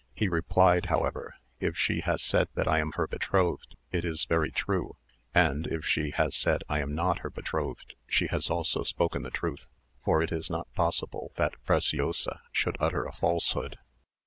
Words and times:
He 0.15 0.27
replied, 0.27 0.87
however, 0.87 1.35
"If 1.59 1.77
she 1.77 1.99
has 1.99 2.23
said 2.23 2.47
that 2.55 2.67
I 2.67 2.79
am 2.79 2.93
her 2.93 3.05
betrothed, 3.05 3.75
it 3.91 4.03
is 4.03 4.25
very 4.25 4.49
true; 4.49 4.97
and, 5.31 5.67
if 5.67 5.85
she 5.85 6.09
has 6.09 6.35
said 6.35 6.63
I 6.67 6.79
am 6.79 6.95
not 6.95 7.19
her 7.19 7.29
betrothed, 7.29 7.93
she 8.07 8.25
has 8.31 8.49
also 8.49 8.81
spoken 8.81 9.21
the 9.21 9.29
truth; 9.29 9.67
for 10.03 10.23
it 10.23 10.31
is 10.31 10.49
not 10.49 10.73
possible 10.73 11.33
that 11.35 11.53
Preciosa 11.67 12.41
should 12.51 12.77
utter 12.79 13.05
a 13.05 13.11
falsehood." 13.13 13.77